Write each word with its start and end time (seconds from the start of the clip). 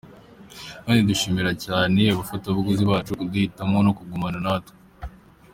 Kandi 0.83 1.07
dushimira 1.09 1.51
cyane 1.65 2.01
abafatabuguzi 2.13 2.83
bacu 2.91 3.11
kuduhitamo 3.19 3.77
no 3.85 3.91
kugumana 3.97 4.39
natwe. 4.45 4.73